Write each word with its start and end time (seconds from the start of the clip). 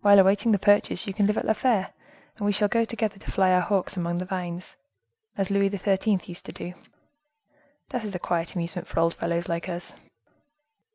While 0.00 0.18
awaiting 0.20 0.52
the 0.52 0.58
purchase, 0.58 1.06
you 1.06 1.12
can 1.12 1.26
live 1.26 1.36
at 1.36 1.44
La 1.44 1.52
Fere, 1.52 1.92
and 2.38 2.46
we 2.46 2.50
shall 2.52 2.66
go 2.66 2.86
together 2.86 3.18
to 3.18 3.30
fly 3.30 3.50
our 3.52 3.60
hawks 3.60 3.94
among 3.94 4.16
the 4.16 4.24
vines, 4.24 4.74
as 5.36 5.50
Louis 5.50 5.68
XIII. 5.68 6.18
used 6.24 6.46
to 6.46 6.52
do. 6.52 6.72
That 7.90 8.02
is 8.02 8.14
a 8.14 8.18
quiet 8.18 8.54
amusement 8.54 8.88
for 8.88 9.00
old 9.00 9.12
fellows 9.12 9.50
like 9.50 9.68
us." 9.68 9.94